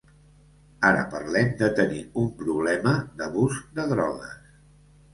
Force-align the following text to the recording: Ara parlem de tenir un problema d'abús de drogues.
Ara 0.89 1.03
parlem 1.11 1.51
de 1.61 1.69
tenir 1.81 2.01
un 2.23 2.33
problema 2.41 2.97
d'abús 3.23 3.63
de 3.81 3.89
drogues. 3.97 4.39